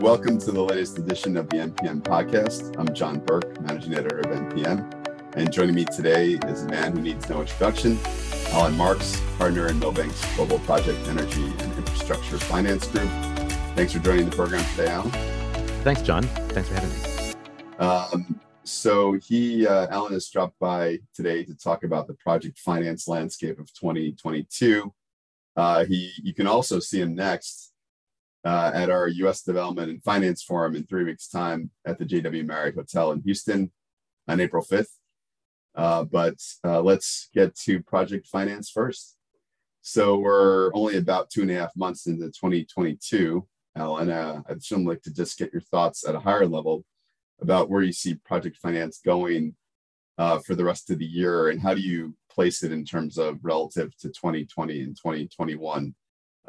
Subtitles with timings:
[0.00, 2.74] Welcome to the latest edition of the NPM podcast.
[2.78, 5.36] I'm John Burke, managing editor of NPM.
[5.36, 7.98] And joining me today is a man who needs no introduction,
[8.48, 13.10] Alan Marks, partner in Milbank's Global Project Energy and Infrastructure Finance Group.
[13.76, 15.10] Thanks for joining the program today, Alan.
[15.84, 16.22] Thanks, John.
[16.22, 17.34] Thanks for having me.
[17.78, 23.06] Um, so he, uh, Alan, has dropped by today to talk about the project finance
[23.06, 24.94] landscape of 2022.
[25.56, 27.69] Uh, he, you can also see him next
[28.44, 29.42] uh, at our U.S.
[29.42, 33.70] Development and Finance Forum in three weeks' time at the JW Marriott Hotel in Houston
[34.28, 34.88] on April 5th.
[35.74, 39.16] Uh, but uh, let's get to project finance first.
[39.82, 43.46] So we're only about two and a half months into 2022.
[43.76, 46.84] Alan, uh, I'd just like to just get your thoughts at a higher level
[47.40, 49.54] about where you see project finance going
[50.18, 53.16] uh, for the rest of the year and how do you place it in terms
[53.16, 55.94] of relative to 2020 and 2021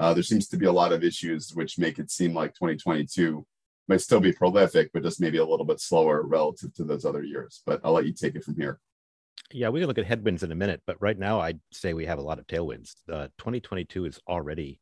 [0.02, 3.46] uh, there seems to be a lot of issues which make it seem like 2022
[3.88, 7.24] might still be prolific, but just maybe a little bit slower relative to those other
[7.24, 7.62] years.
[7.68, 8.80] But I'll let you take it from here.
[9.52, 12.08] Yeah, we can look at headwinds in a minute, but right now I'd say we
[12.08, 12.94] have a lot of tailwinds.
[13.08, 14.80] Uh, 2022 is already,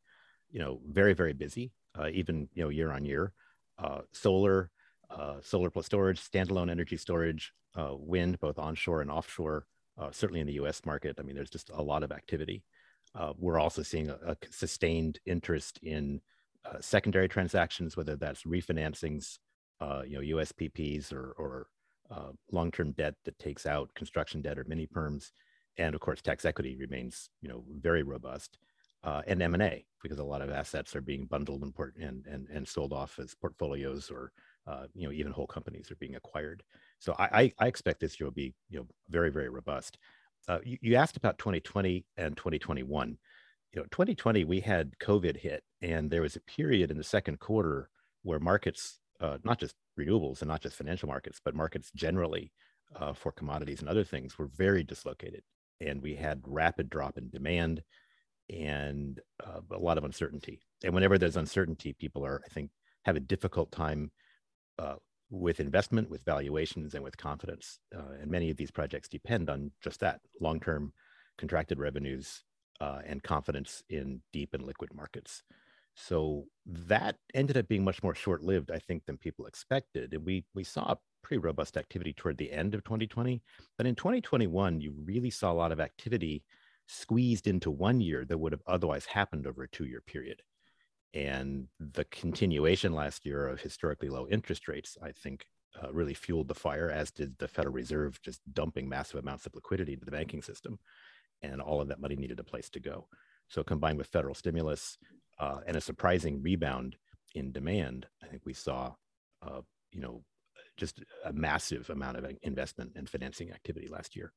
[0.51, 3.33] you know, very very busy, uh, even you know year on year.
[3.77, 4.69] Uh, solar,
[5.09, 9.65] uh, solar plus storage, standalone energy storage, uh, wind, both onshore and offshore.
[9.97, 10.85] Uh, certainly in the U.S.
[10.85, 12.63] market, I mean, there's just a lot of activity.
[13.15, 16.21] Uh, we're also seeing a, a sustained interest in
[16.65, 19.39] uh, secondary transactions, whether that's refinancings,
[19.81, 21.67] uh, you know, USPPs or, or
[22.11, 25.31] uh, long-term debt that takes out construction debt or mini perms,
[25.77, 28.57] and of course, tax equity remains, you know, very robust,
[29.03, 32.47] uh, and M&A because a lot of assets are being bundled and, port- and, and,
[32.49, 34.31] and sold off as portfolios or
[34.67, 36.61] uh, you know even whole companies are being acquired.
[36.99, 39.97] So I, I, I expect this year will be you know very very robust
[40.47, 43.17] uh, you, you, asked about 2020 and 2021.
[43.73, 47.39] You know, 2020 we had COVID hit, and there was a period in the second
[47.39, 47.89] quarter
[48.23, 52.51] where markets, uh, not just renewables and not just financial markets, but markets generally
[52.95, 55.43] uh, for commodities and other things were very dislocated,
[55.81, 57.83] and we had rapid drop in demand
[58.49, 60.59] and uh, a lot of uncertainty.
[60.83, 62.71] And whenever there's uncertainty, people are, I think,
[63.05, 64.11] have a difficult time
[64.79, 64.95] uh,
[65.29, 67.79] with investment, with valuations, and with confidence.
[67.95, 70.93] Uh, and many of these projects depend on just that long term
[71.37, 72.43] contracted revenues
[72.81, 75.43] uh, and confidence in deep and liquid markets.
[75.95, 80.13] So that ended up being much more short lived, I think, than people expected.
[80.13, 83.41] And we, we saw pretty robust activity toward the end of 2020.
[83.77, 86.43] But in 2021, you really saw a lot of activity
[86.87, 90.41] squeezed into one year that would have otherwise happened over a two year period
[91.13, 95.45] and the continuation last year of historically low interest rates, I think,
[95.81, 99.55] uh, really fueled the fire, as did the Federal Reserve just dumping massive amounts of
[99.55, 100.79] liquidity into the banking system.
[101.41, 103.07] And all of that money needed a place to go.
[103.47, 104.97] So, combined with federal stimulus
[105.39, 106.95] uh, and a surprising rebound
[107.33, 108.93] in demand, I think we saw,
[109.41, 109.61] uh,
[109.91, 110.23] you know,
[110.77, 114.31] just a massive amount of investment and financing activity last year.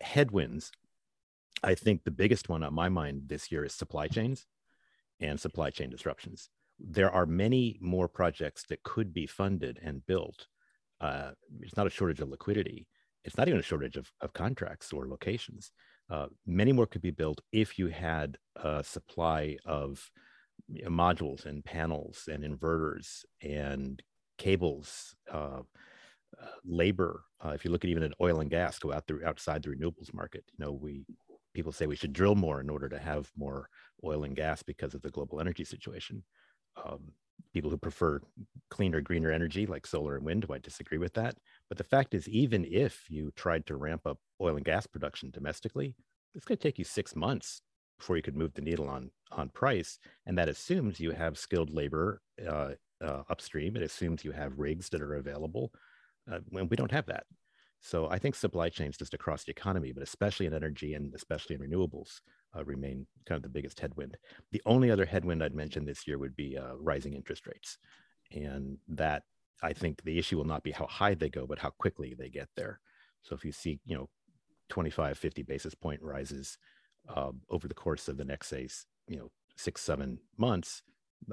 [0.00, 0.72] Headwinds,
[1.62, 4.46] I think the biggest one on my mind this year is supply chains
[5.22, 6.50] and supply chain disruptions.
[6.78, 10.46] There are many more projects that could be funded and built.
[11.00, 12.86] Uh, it's not a shortage of liquidity.
[13.24, 15.70] It's not even a shortage of, of contracts or locations.
[16.10, 20.10] Uh, many more could be built if you had a supply of
[20.86, 24.02] modules and panels and inverters and
[24.38, 25.60] cables, uh,
[26.40, 27.24] uh, labor.
[27.44, 29.68] Uh, if you look at even at oil and gas, go out through outside the
[29.70, 30.44] renewables market.
[30.58, 31.04] You know, we
[31.54, 33.68] people say we should drill more in order to have more
[34.04, 36.24] oil and gas because of the global energy situation.
[36.84, 37.12] Um,
[37.52, 38.20] people who prefer
[38.70, 41.36] cleaner, greener energy like solar and wind might disagree with that.
[41.68, 45.30] But the fact is, even if you tried to ramp up oil and gas production
[45.30, 45.94] domestically,
[46.34, 47.62] it's going to take you six months
[47.98, 51.70] before you could move the needle on on price, and that assumes you have skilled
[51.70, 52.70] labor uh,
[53.02, 53.76] uh, upstream.
[53.76, 55.72] It assumes you have rigs that are available.
[56.30, 57.24] Uh, when we don't have that,
[57.84, 61.56] so I think supply chains just across the economy, but especially in energy and especially
[61.56, 62.20] in renewables,
[62.56, 64.16] uh, remain kind of the biggest headwind.
[64.52, 67.78] The only other headwind I'd mention this year would be uh, rising interest rates,
[68.30, 69.24] and that
[69.64, 72.28] I think the issue will not be how high they go, but how quickly they
[72.28, 72.78] get there.
[73.22, 74.08] So if you see, you know,
[74.68, 76.58] 25, 50 basis point rises
[77.08, 78.68] uh, over the course of the next, say,
[79.08, 80.82] you know, six, seven months,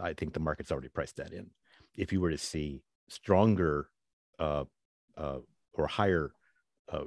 [0.02, 1.52] I think the market's already priced that in.
[1.96, 3.90] If you were to see stronger
[4.40, 4.66] uh,
[5.16, 5.40] uh,
[5.74, 6.32] or higher
[6.92, 7.04] uh,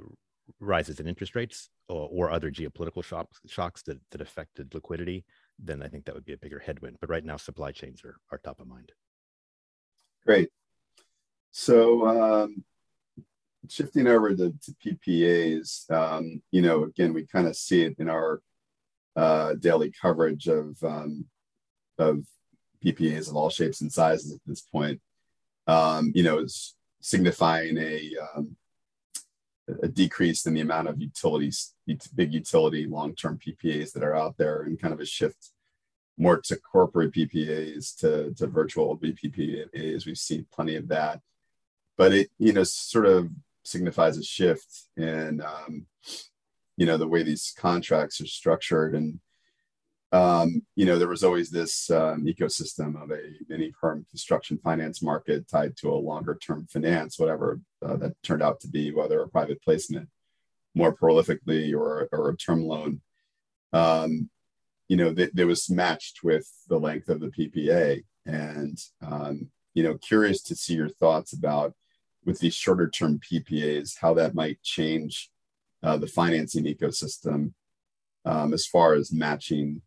[0.59, 5.25] rises in interest rates or, or, other geopolitical shocks, shocks that, that affected liquidity,
[5.59, 6.97] then I think that would be a bigger headwind.
[6.99, 8.91] But right now, supply chains are, are top of mind.
[10.25, 10.49] Great.
[11.51, 12.63] So, um,
[13.69, 18.09] shifting over to, to PPAs, um, you know, again, we kind of see it in
[18.09, 18.41] our
[19.15, 21.25] uh, daily coverage of um,
[21.99, 22.25] of
[22.83, 24.99] PPAs of all shapes and sizes at this point.
[25.67, 26.45] um, you know,
[27.01, 28.55] signifying a um,
[29.81, 31.73] a decrease in the amount of utilities,
[32.15, 35.51] big utility long-term PPAs that are out there, and kind of a shift
[36.17, 40.05] more to corporate PPAs to, to virtual VPPAs.
[40.05, 41.21] We've seen plenty of that,
[41.97, 43.29] but it you know sort of
[43.63, 45.85] signifies a shift in um,
[46.77, 49.19] you know the way these contracts are structured and
[50.13, 55.01] um, you know there was always this um, ecosystem of a mini perm construction finance
[55.01, 59.21] market tied to a longer term finance whatever uh, that turned out to be whether
[59.21, 60.07] a private placement
[60.75, 63.01] more prolifically or, or a term loan.
[63.73, 64.29] Um,
[64.87, 69.97] you know that, was matched with the length of the ppa and um, you know
[69.97, 71.73] curious to see your thoughts about
[72.25, 75.31] with these shorter term ppas how that might change
[75.81, 77.53] uh, the financing ecosystem
[78.25, 79.81] um, as far as matching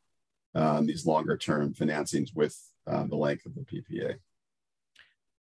[0.57, 4.17] um, these longer term financings with uh, the length of the PPA?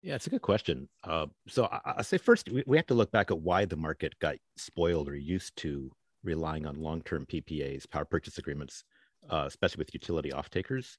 [0.03, 0.89] Yeah, it's a good question.
[1.03, 3.77] Uh, so I, I, say first, we, we have to look back at why the
[3.77, 5.91] market got spoiled or used to
[6.23, 8.85] relying on long term PPAs, power purchase agreements,
[9.31, 10.99] uh, especially with utility off takers.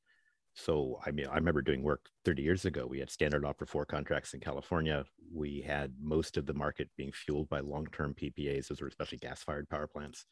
[0.56, 2.88] So I mean, I remember doing work 30 years ago.
[2.88, 5.06] We had standard offer four contracts in California.
[5.34, 9.70] We had most of the market being fueled by long-term PPAs, those were especially gas-fired
[9.70, 10.26] power plants,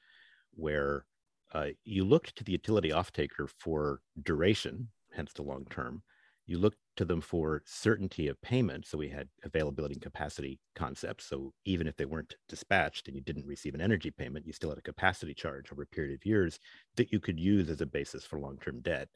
[0.55, 1.05] where
[1.53, 6.03] uh, you looked to the utility off-taker for duration, hence the long-term.
[6.45, 8.85] You looked to them for certainty of payment.
[8.85, 11.25] So we had availability and capacity concepts.
[11.25, 14.69] So even if they weren't dispatched and you didn't receive an energy payment, you still
[14.69, 16.59] had a capacity charge over a period of years
[16.95, 19.09] that you could use as a basis for long-term debt.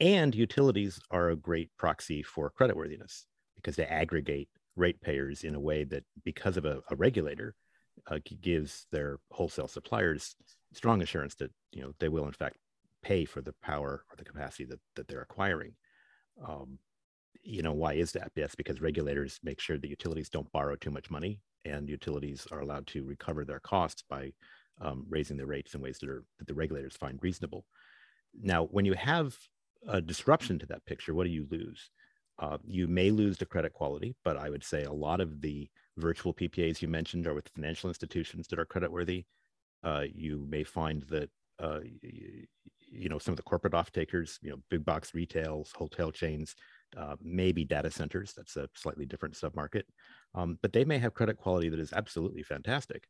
[0.00, 5.84] And utilities are a great proxy for creditworthiness because they aggregate ratepayers in a way
[5.84, 7.54] that, because of a, a regulator,
[8.08, 10.34] uh, gives their wholesale suppliers
[10.74, 12.56] strong assurance that you know they will in fact
[13.02, 15.72] pay for the power or the capacity that, that they're acquiring.
[16.46, 16.78] Um,
[17.42, 18.32] you know why is that?
[18.34, 22.60] Yes, because regulators make sure that utilities don't borrow too much money, and utilities are
[22.60, 24.32] allowed to recover their costs by
[24.80, 27.64] um, raising their rates in ways that are that the regulators find reasonable.
[28.42, 29.36] Now, when you have
[29.86, 31.90] a disruption to that picture, what do you lose?
[32.38, 35.68] Uh, you may lose the credit quality, but I would say a lot of the
[35.96, 39.24] virtual PPAs you mentioned are with financial institutions that are creditworthy.
[39.84, 41.80] Uh, you may find that uh,
[42.90, 46.54] you know some of the corporate off takers, you know, big box retails, hotel chains,
[46.96, 48.32] uh, maybe data centers.
[48.36, 49.82] That's a slightly different submarket,
[50.34, 53.08] um, but they may have credit quality that is absolutely fantastic.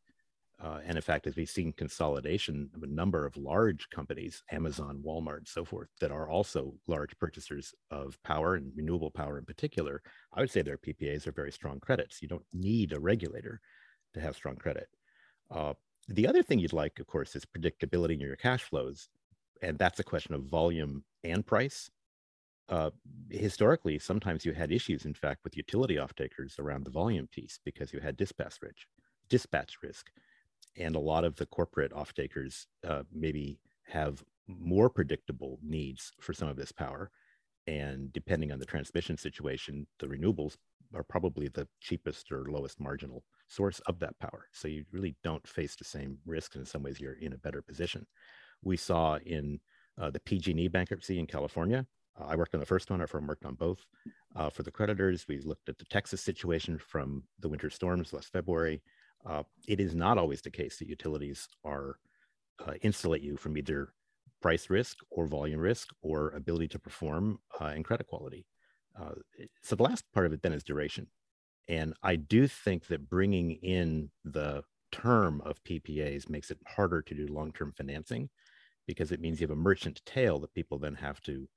[0.63, 5.03] Uh, and in fact, as we've seen consolidation of a number of large companies, Amazon,
[5.05, 10.01] Walmart, so forth, that are also large purchasers of power and renewable power in particular,
[10.33, 12.23] I would say their PPAs are very strong credits.
[12.23, 13.61] You don't need a regulator
[14.15, 14.87] to have strong credit.
[15.51, 15.75] Uh,
[16.09, 19.09] the other thing you'd like, of course, is predictability in your cash flows.
[19.63, 21.91] And that's a question of volume and price.
[22.69, 22.91] Uh,
[23.31, 27.59] historically, sometimes you had issues, in fact, with utility off takers around the volume piece
[27.65, 28.87] because you had dispatch risk.
[29.29, 30.11] Dispatch risk
[30.77, 36.33] and a lot of the corporate off takers uh, maybe have more predictable needs for
[36.33, 37.11] some of this power.
[37.67, 40.57] And depending on the transmission situation, the renewables
[40.95, 43.25] are probably the cheapest or lowest marginal
[43.55, 44.49] source of that power.
[44.53, 46.57] So you really don't face the same risks.
[46.57, 48.07] In some ways, you're in a better position.
[48.63, 49.61] We saw in
[50.01, 51.87] uh, the PG&E bankruptcy in California.
[52.21, 53.01] Uh, I worked on the first one.
[53.01, 53.85] Our firm worked on both.
[54.37, 58.33] Uh, for the creditors, we looked at the Texas situation from the winter storms last
[58.33, 58.83] February.
[59.27, 61.99] Uh, it is not always the case that utilities are
[62.67, 63.93] uh, insulate you from either
[64.43, 68.45] price risk or volume risk or ability to perform uh, and credit quality.
[69.01, 69.15] Uh,
[69.63, 71.07] so the last part of it then is duration.
[71.69, 77.15] And I do think that bringing in the term of PPAs makes it harder to
[77.15, 78.29] do long-term financing
[78.87, 81.49] because it means you have a merchant tail that people then have to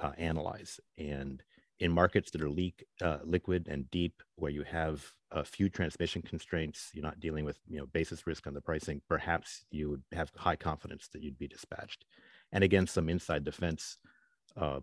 [0.00, 0.78] uh, analyze.
[0.98, 1.42] And
[1.80, 6.22] in markets that are leak, uh, liquid and deep, where you have a few transmission
[6.22, 9.00] constraints, you're not dealing with you know basis risk on the pricing.
[9.08, 12.04] Perhaps you would have high confidence that you'd be dispatched.
[12.52, 13.98] And again, some inside defense,
[14.56, 14.80] uh,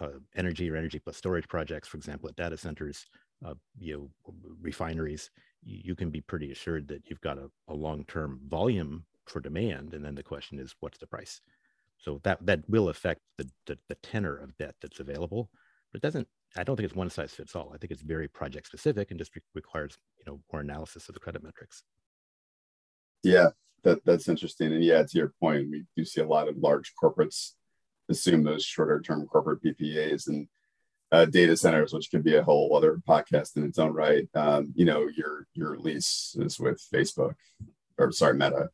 [0.00, 3.04] uh, energy or energy plus storage projects, for example, at data centers,
[3.44, 5.30] uh, you know, refineries,
[5.62, 9.94] you, can be pretty assured that you've got a, a long-term volume for demand.
[9.94, 11.40] And then the question is, what's the price?
[11.98, 15.50] So that that will affect the, the, the tenor of debt that's available
[15.92, 18.28] but it doesn't i don't think it's one size fits all i think it's very
[18.28, 21.82] project specific and just re- requires you know more analysis of the credit metrics
[23.22, 23.48] yeah
[23.82, 26.92] that that's interesting and yeah to your point we do see a lot of large
[27.02, 27.52] corporates
[28.08, 30.48] assume those shorter term corporate ppas and
[31.12, 34.72] uh, data centers which could be a whole other podcast in its own right um,
[34.74, 37.34] you know your your lease is with facebook
[37.98, 38.68] or sorry meta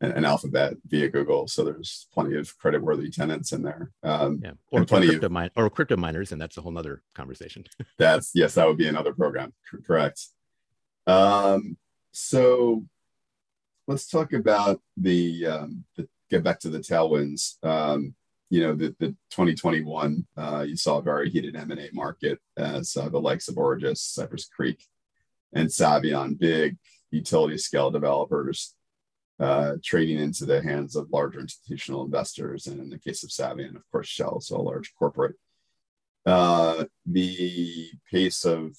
[0.00, 1.46] and, and, Alphabet via Google.
[1.46, 3.90] So there's plenty of credit-worthy tenants in there.
[4.02, 6.76] Um, yeah, or, plenty or crypto of, mine, or crypto miners, and that's a whole
[6.78, 7.64] other conversation.
[7.98, 9.52] that's yes, that would be another program.
[9.86, 10.26] Correct.
[11.06, 11.76] Um,
[12.12, 12.84] so
[13.86, 17.62] let's talk about the, um, the get back to the tailwinds.
[17.64, 18.14] Um,
[18.50, 23.08] you know, the, the 2021, uh, you saw a very heated M&A market as uh,
[23.08, 24.84] the likes of Origis, Cypress Creek,
[25.52, 26.76] and Savion, big
[27.12, 28.74] utility scale developers
[29.38, 32.66] uh, trading into the hands of larger institutional investors.
[32.66, 35.36] And in the case of Savion, of course, Shell, so a large corporate.
[36.26, 38.72] Uh, the pace of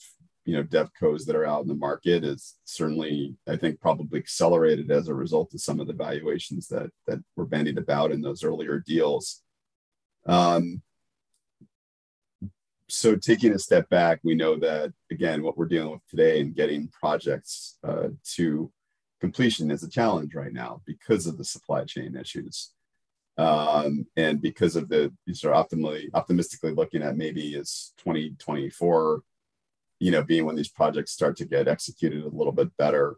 [0.45, 4.89] you know devcos that are out in the market is certainly i think probably accelerated
[4.89, 8.43] as a result of some of the valuations that that were bandied about in those
[8.43, 9.43] earlier deals
[10.25, 10.81] um,
[12.87, 16.55] so taking a step back we know that again what we're dealing with today and
[16.55, 18.71] getting projects uh, to
[19.19, 22.71] completion is a challenge right now because of the supply chain issues
[23.37, 29.23] um, and because of the these are optimally optimistically looking at maybe as 2024
[30.01, 33.17] you know, being when these projects start to get executed a little bit better.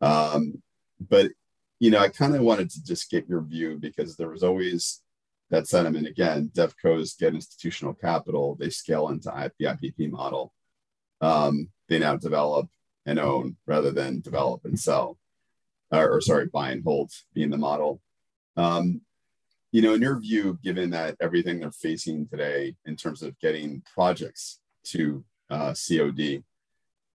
[0.00, 0.62] Um,
[1.00, 1.32] but
[1.80, 5.02] you know, I kind of wanted to just get your view because there was always
[5.52, 6.50] that sentiment again.
[6.54, 10.52] DevCos get institutional capital, they scale into the IPP model.
[11.20, 12.68] Um, they now develop
[13.06, 15.18] and own rather than develop and sell,
[15.92, 18.00] or, or sorry, buy and hold being the model.
[18.56, 19.02] Um,
[19.70, 23.82] you know, in your view, given that everything they're facing today in terms of getting
[23.94, 26.42] projects to uh, COD.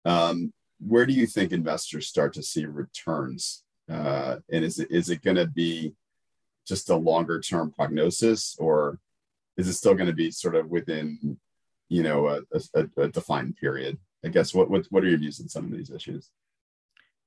[0.06, 3.64] Um, where do you think investors start to see returns?
[3.92, 5.94] Uh, and is it is it going to be
[6.68, 9.00] just a longer term prognosis, or
[9.58, 11.38] is it still going to be sort of within,
[11.90, 12.42] you know, a,
[12.76, 13.98] a, a, defined period?
[14.26, 16.30] I guess what, what what are your views on some of these issues?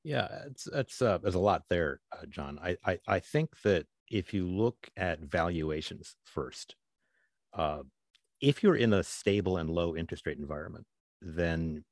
[0.05, 2.59] Yeah, it's it's uh, there's a lot there, uh, John.
[2.63, 6.75] I, I I think that if you look at valuations first,
[7.53, 7.83] uh,
[8.41, 10.87] if you're in a stable and low interest rate environment,
[11.23, 11.85] then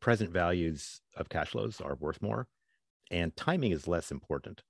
[0.00, 2.46] present values of cash flows are worth more
[3.10, 4.62] and timing is less important.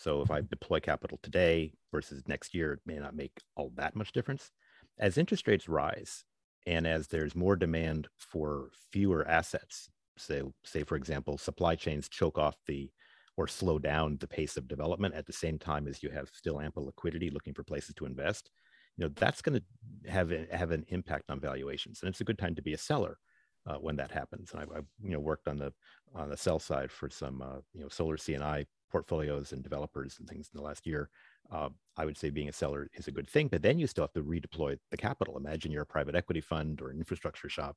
[0.00, 3.94] So if I deploy capital today versus next year, it may not make all that
[3.94, 4.50] much difference.
[4.98, 6.24] As interest rates rise
[6.66, 12.38] and as there's more demand for fewer assets, say, say for example, supply chains choke
[12.38, 12.90] off the
[13.36, 16.60] or slow down the pace of development at the same time as you have still
[16.60, 18.50] ample liquidity looking for places to invest,
[18.96, 22.38] you know that's going to have have an impact on valuations, and it's a good
[22.38, 23.18] time to be a seller
[23.66, 24.52] uh, when that happens.
[24.52, 25.72] And I, I, you know, worked on the
[26.14, 30.28] on the sell side for some, uh, you know, solar C&I portfolios and developers and
[30.28, 31.10] things in the last year.
[31.50, 34.04] Uh, I would say being a seller is a good thing, but then you still
[34.04, 35.36] have to redeploy the capital.
[35.36, 37.76] Imagine you're a private equity fund or an infrastructure shop.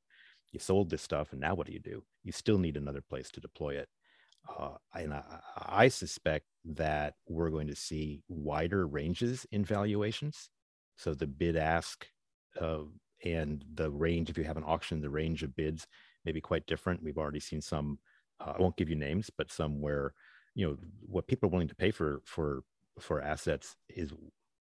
[0.52, 2.04] You sold this stuff, and now what do you do?
[2.22, 3.88] You still need another place to deploy it.
[4.58, 5.22] Uh, and I,
[5.56, 10.50] I, suspect that we're going to see wider ranges in valuations.
[10.98, 12.06] So the bid ask
[12.60, 12.82] uh,
[13.24, 15.86] and the range if you have an auction the range of bids
[16.24, 17.98] may be quite different we've already seen some
[18.40, 20.12] uh, i won't give you names but some where
[20.54, 22.62] you know what people are willing to pay for for
[23.00, 24.12] for assets is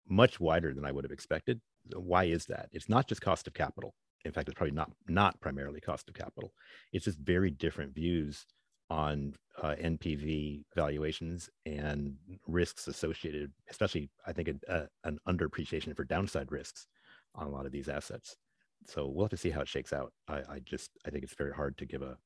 [0.09, 1.61] much wider than i would have expected
[1.97, 3.95] why is that it's not just cost of capital
[4.25, 6.53] in fact it's probably not not primarily cost of capital
[6.93, 8.47] it's just very different views
[8.91, 16.05] on uh, npv valuations and risks associated especially i think a, a, an underappreciation for
[16.05, 16.87] downside risks
[17.35, 18.37] on a lot of these assets.
[18.87, 20.13] So we'll have to see how it shakes out.
[20.29, 22.17] I, I just I think it's very hard to give a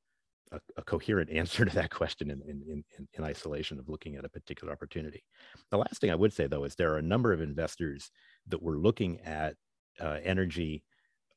[0.51, 4.25] a, a coherent answer to that question in, in, in, in, isolation of looking at
[4.25, 5.23] a particular opportunity.
[5.71, 8.11] The last thing I would say, though, is there are a number of investors
[8.47, 9.55] that were looking at
[9.99, 10.83] uh, energy,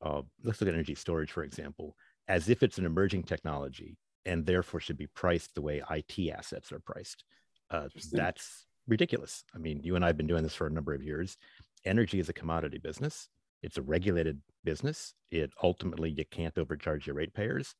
[0.01, 1.95] uh, let's look at energy storage, for example,
[2.27, 6.71] as if it's an emerging technology and therefore should be priced the way IT assets
[6.71, 7.23] are priced.
[7.71, 9.43] Uh, that's ridiculous.
[9.55, 11.37] I mean, you and I have been doing this for a number of years.
[11.85, 13.29] Energy is a commodity business
[13.61, 15.13] it's a regulated business.
[15.31, 17.75] It ultimately you can't overcharge your ratepayers.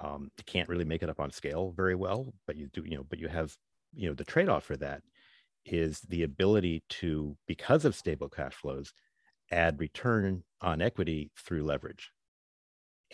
[0.00, 2.96] Um, you can't really make it up on scale very well, but you do, you
[2.96, 3.56] know, but you have,
[3.94, 5.02] you know, the trade-off for that
[5.66, 8.92] is the ability to, because of stable cash flows,
[9.50, 12.10] add return on equity through leverage.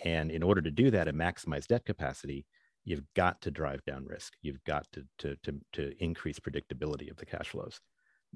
[0.05, 2.47] And in order to do that and maximize debt capacity,
[2.85, 4.35] you've got to drive down risk.
[4.43, 7.81] You've got to, to, to, to increase predictability of the cash flows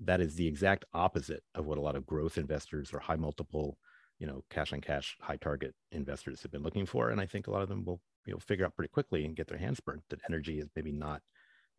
[0.05, 3.77] that is the exact opposite of what a lot of growth investors or high multiple
[4.19, 7.47] you know cash on cash high target investors have been looking for and i think
[7.47, 9.81] a lot of them will you know figure out pretty quickly and get their hands
[9.81, 11.23] burnt that energy is maybe not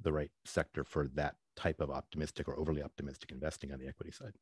[0.01, 4.11] the right sector for that type of optimistic or overly optimistic investing on the equity
[4.11, 4.33] side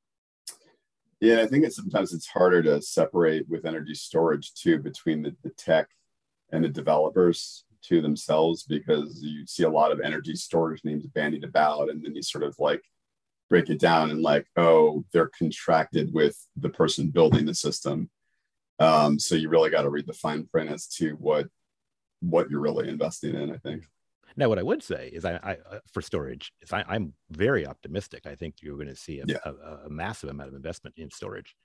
[1.19, 5.35] yeah i think it's sometimes it's harder to separate with energy storage too between the,
[5.43, 5.87] the tech
[6.51, 11.43] and the developers to themselves because you see a lot of energy storage names bandied
[11.43, 12.81] about and then you sort of like
[13.49, 18.09] break it down and like, oh, they're contracted with the person building the system.
[18.79, 21.47] Um, so you really got to read the fine print as to what
[22.21, 23.51] what you're really investing in.
[23.51, 23.83] I think.
[24.35, 27.65] Now, what I would say is, I, I uh, for storage is I, am very
[27.65, 28.25] optimistic.
[28.25, 29.37] I think you're going to see a, yeah.
[29.43, 31.55] a, a, massive amount of investment in storage,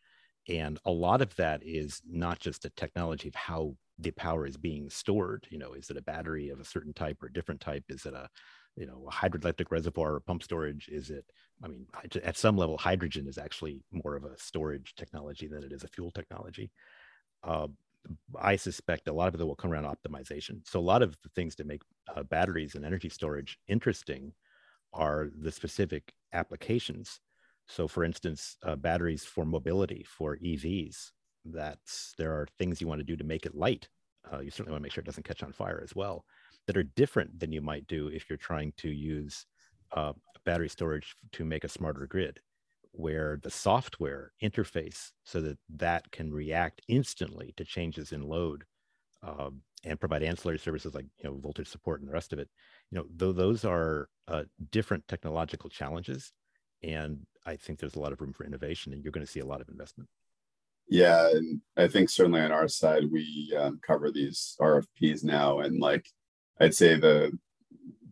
[0.48, 4.56] and a lot of that is not just a technology of how the power is
[4.56, 5.46] being stored.
[5.50, 7.84] You know, is it a battery of a certain type or a different type?
[7.88, 8.28] Is it a
[8.76, 10.88] you know, a hydroelectric reservoir or pump storage?
[10.88, 11.24] Is it,
[11.62, 11.86] I mean,
[12.22, 15.88] at some level, hydrogen is actually more of a storage technology than it is a
[15.88, 16.70] fuel technology.
[17.42, 17.68] Uh,
[18.40, 20.66] I suspect a lot of it will come around optimization.
[20.66, 21.82] So a lot of the things to make
[22.14, 24.32] uh, batteries and energy storage interesting
[24.92, 27.20] are the specific applications.
[27.66, 31.10] So, for instance, uh, batteries for mobility for EVs.
[31.46, 33.88] That's there are things you want to do to make it light.
[34.32, 36.24] Uh, you certainly want to make sure it doesn't catch on fire as well
[36.66, 39.46] that are different than you might do if you're trying to use
[39.92, 40.12] uh,
[40.44, 42.40] battery storage to make a smarter grid
[42.94, 48.64] where the software interface so that that can react instantly to changes in load
[49.22, 52.48] um, and provide ancillary services like you know voltage support and the rest of it
[52.90, 56.32] you know though those are uh, different technological challenges
[56.82, 59.40] and i think there's a lot of room for innovation and you're going to see
[59.40, 60.08] a lot of investment.
[60.88, 65.80] Yeah and i think certainly on our side we um, cover these rfps now and
[65.80, 66.06] like
[66.60, 67.36] I'd say the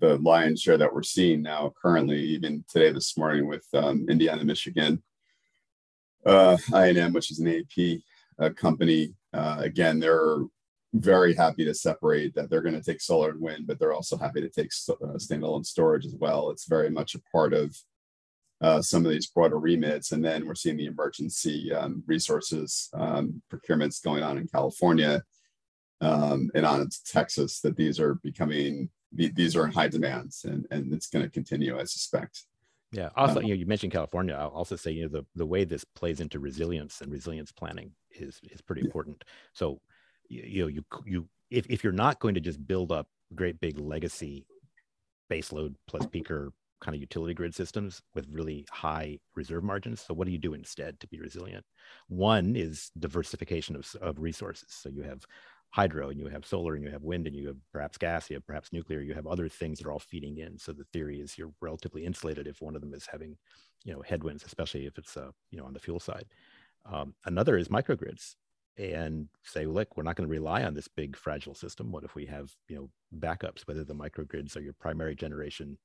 [0.02, 4.44] the lion's share that we're seeing now currently, even today this morning with um, Indiana,
[4.44, 5.00] Michigan,
[6.26, 8.02] uh, I&M, which is an AEP
[8.40, 9.14] uh, company.
[9.32, 10.38] Uh, again, they're
[10.92, 14.18] very happy to separate that they're going to take solar and wind, but they're also
[14.18, 16.50] happy to take uh, standalone storage as well.
[16.50, 17.72] It's very much a part of
[18.60, 20.10] uh, some of these broader remits.
[20.10, 25.22] And then we're seeing the emergency um, resources um, procurements going on in California
[26.00, 30.66] um, and on to Texas that these are becoming these are in high demands and
[30.70, 32.44] and it's going to continue I suspect.
[32.92, 33.08] Yeah.
[33.16, 34.34] Also, um, you know, you mentioned California.
[34.34, 37.92] I'll also say, you know, the, the way this plays into resilience and resilience planning
[38.10, 38.86] is is pretty yeah.
[38.86, 39.24] important.
[39.54, 39.80] So,
[40.28, 43.60] you, you know, you you if if you're not going to just build up great
[43.60, 44.46] big legacy
[45.30, 46.50] baseload plus peaker
[46.82, 50.00] kind of utility grid systems with really high reserve margins.
[50.00, 51.64] So what do you do instead to be resilient?
[52.08, 54.68] One is diversification of, of resources.
[54.70, 55.24] So you have
[55.72, 58.36] hydro and you have solar and you have wind and you have perhaps gas, you
[58.36, 60.58] have perhaps nuclear, you have other things that are all feeding in.
[60.58, 63.38] So the theory is you're relatively insulated if one of them is having,
[63.84, 66.26] you know, headwinds, especially if it's, uh, you know, on the fuel side.
[66.84, 68.34] Um, another is microgrids
[68.76, 71.90] and say, look, we're not going to rely on this big fragile system.
[71.90, 75.78] What if we have, you know, backups, whether the microgrids are your primary generation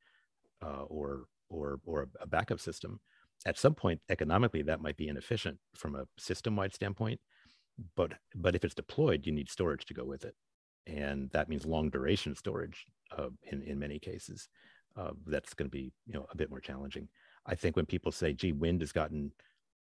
[0.62, 3.00] uh, or, or, or a backup system?
[3.46, 7.22] At some point, economically, that might be inefficient from a system-wide standpoint
[7.96, 10.36] but but if it's deployed you need storage to go with it.
[10.86, 12.86] And that means long duration storage
[13.18, 14.48] uh, in in many cases
[14.96, 17.08] uh, that's going to be you know a bit more challenging.
[17.46, 19.32] I think when people say gee wind has gotten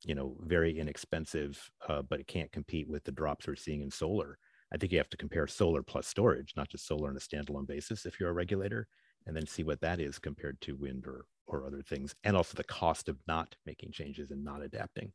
[0.04, 3.90] you know very inexpensive uh, but it can't compete with the drops we're seeing in
[3.90, 4.38] solar
[4.72, 7.66] i think you have to compare solar plus storage not just solar on a standalone
[7.66, 8.86] basis if you're a regulator
[9.26, 12.56] and then see what that is compared to wind or or other things and also
[12.56, 15.12] the cost of not making changes and not adapting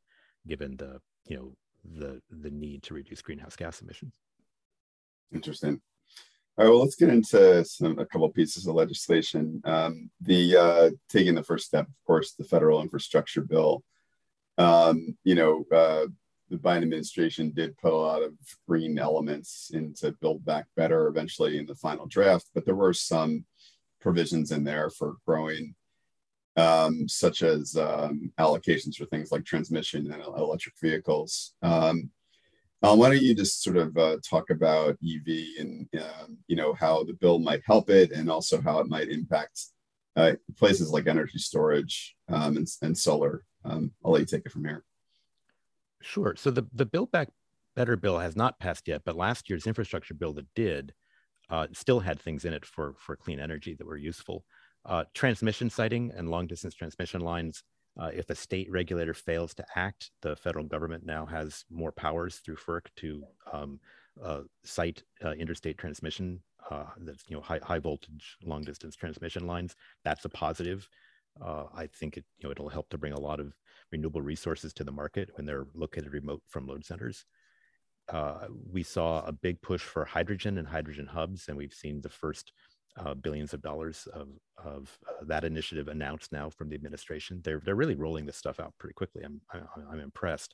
[0.48, 4.14] given the you know the the need to reduce greenhouse gas emissions.
[5.34, 5.82] Interesting.
[6.58, 9.62] All right, well, let's get into some, a couple pieces of legislation.
[9.64, 13.84] Um, the uh, taking the first step, of course, the federal infrastructure bill.
[14.58, 16.08] Um, you know, uh,
[16.50, 18.34] the Biden administration did put a lot of
[18.68, 23.46] green elements into Build Back Better eventually in the final draft, but there were some
[24.02, 25.74] provisions in there for growing
[26.58, 31.54] um, such as um, allocations for things like transmission and electric vehicles.
[31.62, 32.10] Um,
[32.84, 36.74] uh, why don't you just sort of uh, talk about EV and um, you know
[36.74, 39.68] how the bill might help it, and also how it might impact
[40.16, 43.44] uh, places like energy storage um, and, and, solar.
[43.64, 44.84] Um, I'll let you take it from here.
[46.02, 46.36] Sure.
[46.36, 47.30] So the the Build Back
[47.76, 50.94] Better bill has not passed yet, but last year's infrastructure bill that did
[51.52, 54.44] uh, still had things in it for for clean energy that were useful.
[54.86, 57.64] Uh, transmission siting and long distance transmission lines.
[58.00, 62.38] Uh, if a state regulator fails to act, the federal government now has more powers
[62.38, 63.80] through FERC to um,
[64.24, 66.42] uh, site uh, interstate transmission.
[66.70, 69.76] Uh, that's you know high, high voltage long distance transmission lines.
[70.04, 70.88] That's a positive.
[71.40, 73.54] Uh, I think it you know it'll help to bring a lot of
[73.92, 77.26] renewable resources to the market when they're located remote from load centers.
[78.72, 82.52] We saw a big push for hydrogen and hydrogen hubs, and we've seen the first
[82.98, 84.30] uh, billions of dollars of,
[84.64, 87.42] of uh, that initiative announced now from the administration.
[87.44, 89.24] They're, they're really rolling this stuff out pretty quickly.
[89.24, 90.54] I'm, I, am i am impressed.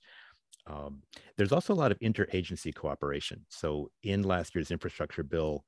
[0.67, 1.01] Um,
[1.37, 3.45] there's also a lot of interagency cooperation.
[3.49, 5.63] So in last year's infrastructure bill,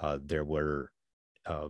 [0.00, 0.90] uh, there were
[1.46, 1.68] uh,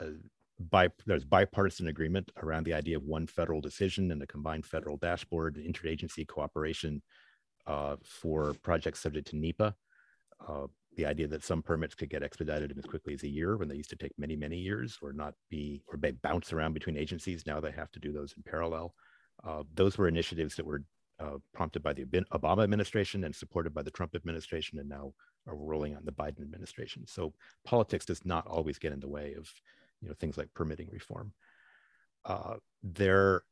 [0.00, 0.10] uh,
[0.58, 4.96] by, there's bipartisan agreement around the idea of one federal decision and a combined federal
[4.96, 7.02] dashboard, and interagency cooperation
[7.66, 9.74] uh, for projects subject to NEPA.
[10.96, 13.68] The idea that some permits could get expedited in as quickly as a year when
[13.68, 17.46] they used to take many, many years or not be, or bounce around between agencies.
[17.46, 18.94] Now they have to do those in parallel.
[19.44, 20.82] Uh, those were initiatives that were
[21.20, 25.12] uh, prompted by the Obama administration and supported by the Trump administration, and now
[25.46, 27.06] are rolling on the Biden administration.
[27.06, 27.32] So
[27.64, 29.50] politics does not always get in the way of,
[30.00, 31.32] you know, things like permitting reform.
[32.24, 33.42] Uh, there,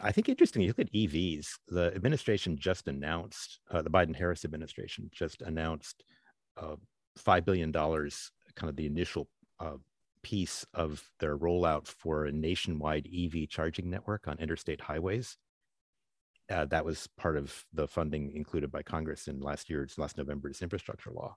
[0.00, 0.62] I think interesting.
[0.62, 1.48] You look at EVs.
[1.68, 6.04] The administration just announced, uh, the Biden-Harris administration just announced
[7.16, 9.28] five billion dollars, kind of the initial
[9.60, 9.76] uh,
[10.22, 15.36] piece of their rollout for a nationwide EV charging network on interstate highways
[16.52, 20.62] uh, that was part of the funding included by Congress in last year's last November's
[20.62, 21.36] infrastructure law.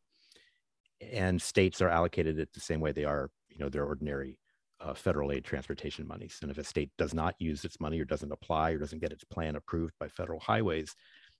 [1.01, 4.39] And states are allocated it the same way they are, you know, their ordinary
[4.81, 6.39] uh, federal aid transportation monies.
[6.41, 9.11] And if a state does not use its money or doesn't apply or doesn't get
[9.11, 10.95] its plan approved by federal highways,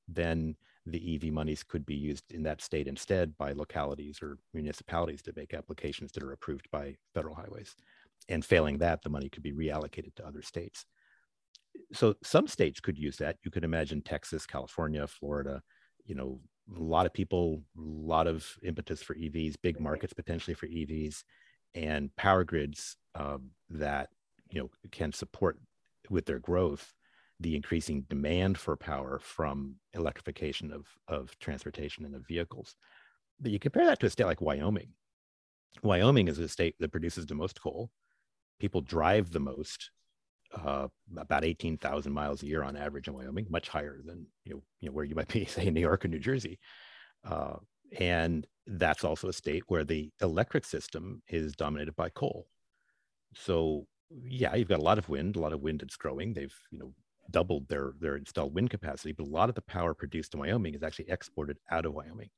[0.08, 5.21] then the EV monies could be used in that state instead by localities or municipalities
[5.24, 7.76] to make applications that are approved by federal highways.
[8.30, 10.86] And failing that, the money could be reallocated to other states
[11.93, 13.38] so some states could use that.
[13.43, 15.62] You could imagine Texas, California, Florida,
[16.06, 16.39] you know,
[16.76, 21.24] a lot of people, a lot of impetus for EVs, big markets potentially for EVs,
[21.76, 24.10] and power grids um, that
[24.50, 25.60] you know can support
[26.10, 26.93] with their growth
[27.39, 32.76] the increasing demand for power from electrification of of transportation and of vehicles.
[33.39, 34.89] But you compare that to a state like Wyoming.
[35.84, 37.91] Wyoming is a state that produces the most coal.
[38.60, 39.91] People drive the most
[40.54, 44.63] uh, about 18,000 miles a year on average in Wyoming, much higher than you know,
[44.80, 46.60] you know where you might be, say, in New York or New Jersey.
[47.24, 47.56] Uh,
[48.00, 52.48] and that's also a state where the electric system is dominated by coal.
[53.36, 56.34] So yeah, you've got a lot of wind, a lot of wind that's growing.
[56.34, 56.93] They've you know
[57.32, 60.76] doubled their their installed wind capacity, but a lot of the power produced in Wyoming
[60.76, 62.30] is actually exported out of Wyoming.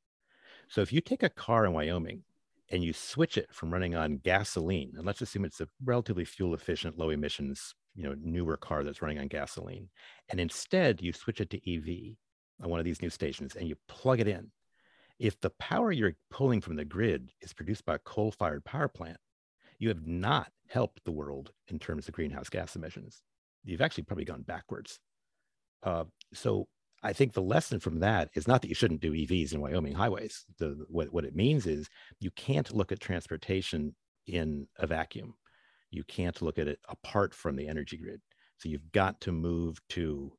[0.68, 2.24] So if you take a car in Wyoming
[2.70, 6.54] and you switch it from running on gasoline, and let's assume it's a relatively fuel
[6.54, 9.90] efficient, low emissions you know newer car that's running on gasoline
[10.30, 12.16] and instead you switch it to ev
[12.64, 14.50] on one of these new stations and you plug it in
[15.20, 19.18] if the power you're pulling from the grid is produced by a coal-fired power plant
[19.80, 23.24] you have not helped the world in terms of greenhouse gas emissions
[23.68, 25.00] you've actually probably gone backwards
[25.84, 26.04] uh,
[26.34, 26.68] so
[27.04, 29.94] I think the lesson from that is not that you shouldn't do EVs in Wyoming
[29.94, 30.46] highways.
[30.58, 31.88] The, what, what it means is
[32.20, 35.36] you can't look at transportation in a vacuum
[35.92, 38.22] you can't look at it apart from the energy grid.
[38.58, 40.32] So you've got to move to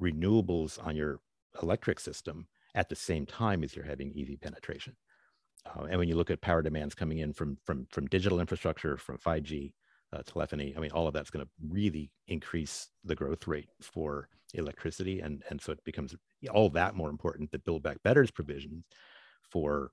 [0.00, 1.20] renewables on your
[1.62, 4.96] electric system at the same time as you're having EV penetration.
[5.66, 8.96] Uh, and when you look at power demands coming in from from from digital infrastructure,
[8.96, 9.72] from 5G,
[10.12, 14.28] uh, telephony, I mean, all of that's going to really increase the growth rate for
[14.54, 16.14] electricity, and and so it becomes
[16.50, 18.84] all that more important that Build Back Better's provisions
[19.42, 19.92] for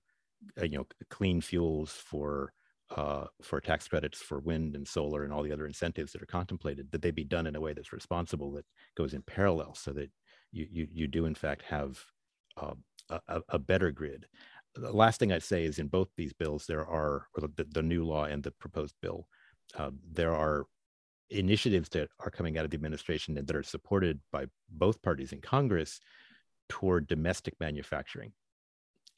[0.60, 2.54] uh, you know clean fuels for
[2.96, 6.28] uh, for tax credits for wind and solar and all the other incentives that are
[6.28, 9.92] contemplated, that they be done in a way that's responsible, that goes in parallel, so
[9.92, 10.10] that
[10.52, 12.00] you you, you do in fact have
[12.58, 12.74] uh,
[13.10, 14.26] a, a, better grid.
[14.76, 18.04] The last thing I'd say is in both these bills, there are the, the new
[18.04, 19.28] law and the proposed bill,
[19.76, 20.66] uh, there are
[21.30, 25.34] initiatives that are coming out of the administration and that are supported by both parties
[25.34, 26.00] in Congress
[26.70, 28.32] toward domestic manufacturing.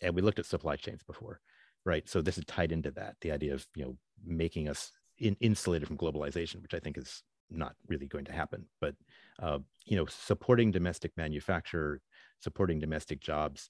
[0.02, 1.42] And we looked at supply chains before
[1.86, 2.08] right?
[2.08, 5.88] So this is tied into that, the idea of you know making us in, insulated
[5.88, 8.66] from globalization, which I think is not really going to happen.
[8.82, 8.96] But
[9.42, 12.02] uh, you know, supporting domestic manufacture,
[12.42, 13.70] supporting domestic jobs,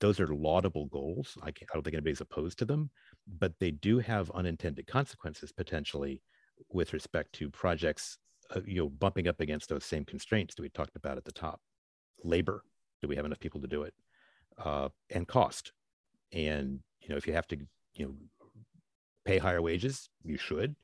[0.00, 1.36] those are laudable goals.
[1.42, 2.90] I, I don't think anybody's opposed to them,
[3.26, 6.22] but they do have unintended consequences potentially
[6.70, 8.18] with respect to projects,
[8.54, 11.32] uh, you know, bumping up against those same constraints that we talked about at the
[11.32, 11.60] top.
[12.24, 12.62] Labor,
[13.00, 13.94] do we have enough people to do it?
[14.58, 15.72] Uh, and cost,
[16.32, 17.56] and you know if you have to
[17.94, 18.14] you know
[19.24, 20.74] pay higher wages you should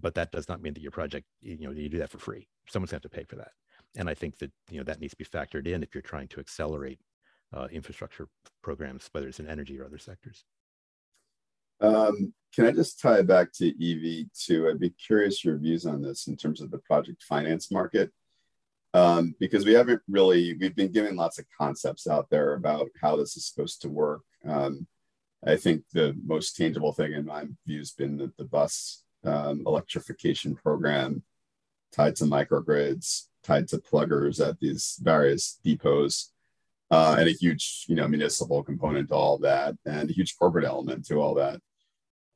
[0.00, 2.46] but that does not mean that your project you know you do that for free
[2.68, 3.52] someone's going to have to pay for that
[3.96, 6.28] and i think that you know that needs to be factored in if you're trying
[6.28, 7.00] to accelerate
[7.54, 8.28] uh, infrastructure
[8.62, 10.44] programs whether it's in energy or other sectors
[11.82, 16.02] um, can i just tie it back to ev2 i'd be curious your views on
[16.02, 18.10] this in terms of the project finance market.
[18.94, 23.16] Um, because we haven't really we've been given lots of concepts out there about how
[23.16, 24.20] this is supposed to work.
[24.46, 24.86] Um,
[25.46, 29.62] I think the most tangible thing in my view has been that the bus um,
[29.66, 31.22] electrification program
[31.92, 36.32] tied to microgrids, tied to pluggers at these various depots,
[36.90, 40.64] uh, and a huge, you know, municipal component to all that, and a huge corporate
[40.64, 41.60] element to all that.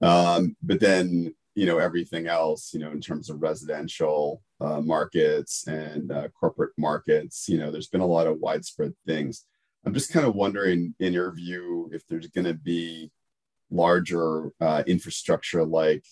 [0.03, 5.67] Um, but then you know everything else you know in terms of residential uh, markets
[5.67, 9.47] and uh, corporate markets you know there's been a lot of widespread things.
[9.85, 13.11] I'm just kind of wondering in your view if there's going to be
[13.71, 16.05] larger uh, infrastructure like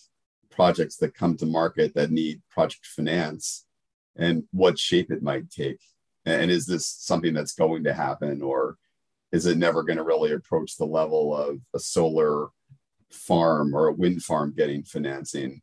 [0.51, 3.67] projects that come to market that need project finance
[4.17, 5.81] and what shape it might take.
[6.25, 8.77] And is this something that's going to happen or
[9.33, 12.49] is it never going to really approach the level of a solar
[13.15, 15.61] farm or a wind farm getting financing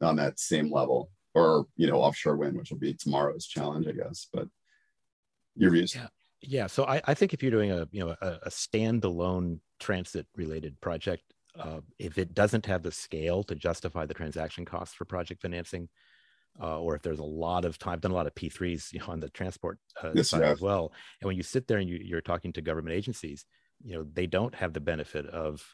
[0.00, 3.92] on that same level or you know offshore wind which will be tomorrow's challenge i
[3.92, 4.48] guess but
[5.56, 5.94] your views.
[5.94, 6.08] Yeah.
[6.40, 6.66] Yeah.
[6.66, 10.80] So i, I think if you're doing a you know a, a standalone transit related
[10.80, 11.22] project
[11.58, 15.88] uh, if it doesn't have the scale to justify the transaction costs for project financing
[16.60, 19.00] uh, or if there's a lot of time, I've done a lot of P3s you
[19.00, 20.92] know, on the transport uh, yes, side as well.
[21.20, 23.44] And when you sit there and you, you're talking to government agencies,
[23.82, 25.64] you know, they don't have the benefit of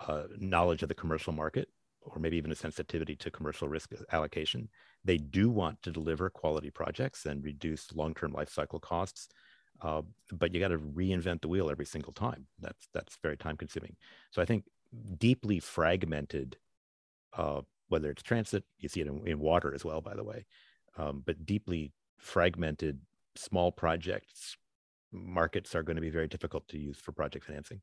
[0.00, 1.68] uh, knowledge of the commercial market
[2.06, 4.68] or maybe even a sensitivity to commercial risk allocation.
[5.04, 9.28] They do want to deliver quality projects and reduce long-term life cycle costs,
[9.82, 12.46] uh, but you got to reinvent the wheel every single time.
[12.60, 13.96] That's that's very time-consuming.
[14.30, 14.64] So I think
[15.18, 16.56] deeply fragmented,
[17.36, 20.46] uh, whether it's transit, you see it in, in water as well, by the way,
[20.96, 23.00] um, but deeply fragmented
[23.34, 24.56] small projects
[25.12, 27.80] markets are going to be very difficult to use for project financing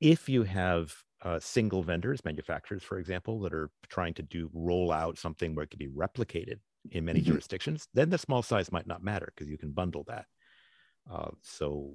[0.00, 4.90] if you have uh, single vendors, manufacturers, for example, that are trying to do roll
[4.90, 6.58] out something where it can be replicated
[6.90, 7.32] in many mm-hmm.
[7.32, 10.24] jurisdictions, then the small size might not matter because you can bundle that.
[11.10, 11.94] Uh, so,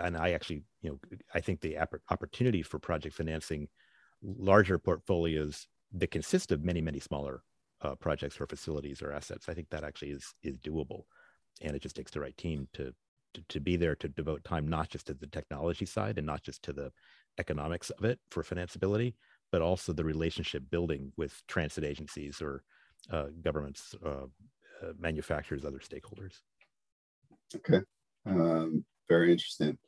[0.00, 0.98] and I actually, you know,
[1.32, 1.78] I think the
[2.10, 3.68] opportunity for project financing
[4.22, 7.42] larger portfolios that consist of many, many smaller
[7.82, 11.02] uh, projects or facilities or assets, I think that actually is is doable,
[11.60, 12.92] and it just takes the right team to
[13.34, 16.42] to, to be there to devote time not just to the technology side and not
[16.42, 16.90] just to the
[17.38, 19.14] economics of it for financeability,
[19.52, 22.62] but also the relationship building with transit agencies or
[23.10, 24.26] uh, governments, uh,
[24.82, 26.40] uh, manufacturers, other stakeholders.
[27.54, 27.80] Okay,
[28.26, 29.78] um, very interesting.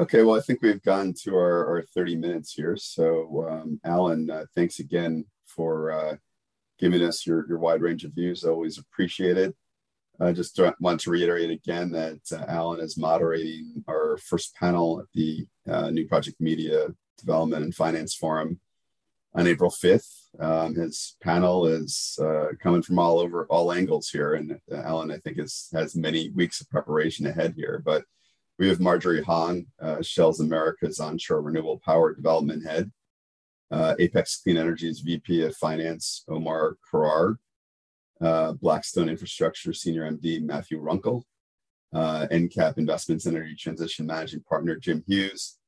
[0.00, 2.76] Okay, well, I think we've gone to our, our 30 minutes here.
[2.76, 6.16] So, um, Alan, uh, thanks again for uh,
[6.78, 8.44] giving us your, your wide range of views.
[8.44, 9.54] I Always appreciated.
[10.20, 15.06] I just want to reiterate again that uh, Alan is moderating our first panel at
[15.14, 18.58] the uh, New Project Media Development and Finance Forum
[19.34, 20.10] on April 5th.
[20.40, 24.34] Um, his panel is uh, coming from all over, all angles here.
[24.34, 27.80] And uh, Alan, I think, is, has many weeks of preparation ahead here.
[27.84, 28.04] But
[28.58, 32.90] we have Marjorie Hong, uh, Shell's America's onshore renewable power development head,
[33.70, 37.38] uh, Apex Clean Energy's VP of Finance, Omar Karar,
[38.20, 41.24] uh, Blackstone Infrastructure Senior MD Matthew Runkle,
[41.94, 45.58] uh, EnCap Investments Energy Transition Managing Partner Jim Hughes,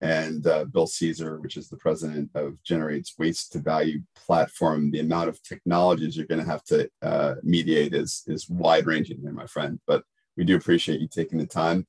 [0.00, 4.90] and uh, Bill Caesar, which is the president of Generate's Waste to Value platform.
[4.90, 9.22] The amount of technologies you're going to have to uh, mediate is is wide ranging
[9.22, 9.80] there, my friend.
[9.86, 10.04] But
[10.36, 11.86] we do appreciate you taking the time.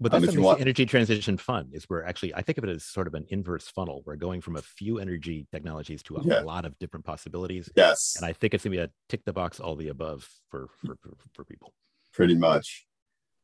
[0.00, 0.60] But that's um, the want...
[0.60, 3.68] energy transition fund is where actually I think of it as sort of an inverse
[3.68, 4.02] funnel.
[4.06, 6.40] We're going from a few energy technologies to a yeah.
[6.40, 7.70] lot of different possibilities.
[7.76, 8.14] Yes.
[8.16, 10.96] And I think it's gonna be a tick the box all the above for for,
[11.02, 11.74] for, for people.
[12.14, 12.86] Pretty much.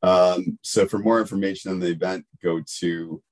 [0.02, 3.22] Um, so for more information on the event, go to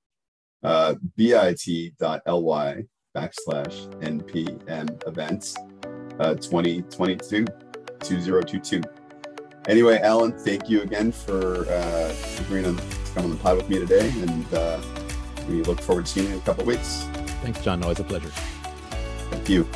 [0.63, 2.85] uh, bit.ly
[3.17, 5.55] backslash npm events
[6.19, 7.45] uh, 2022
[8.01, 8.83] 2022.
[9.67, 12.77] Anyway, Alan, thank you again for uh, agreeing on
[13.15, 14.81] come on the pod with me today, and uh,
[15.49, 17.05] we look forward to seeing you in a couple of weeks.
[17.43, 17.83] Thanks, John.
[17.83, 18.31] Always a pleasure.
[19.31, 19.67] Thank you.